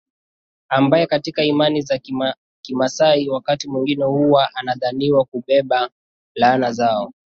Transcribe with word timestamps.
ambae 0.69 1.05
katika 1.07 1.43
imani 1.43 1.81
za 1.81 1.99
kimaasai 2.61 3.29
wakati 3.29 3.67
mwingine 3.69 4.03
huwa 4.05 4.49
anadhaniwa 4.55 5.25
kubeba 5.25 5.89
laana 6.35 6.71
zao 6.71 7.13